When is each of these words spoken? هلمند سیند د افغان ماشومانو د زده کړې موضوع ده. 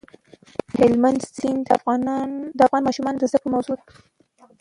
هلمند 0.79 1.19
سیند 1.37 1.61
د 2.57 2.59
افغان 2.67 2.81
ماشومانو 2.87 3.17
د 3.19 3.23
زده 3.29 3.37
کړې 3.41 3.49
موضوع 3.55 3.75
ده. 3.79 3.85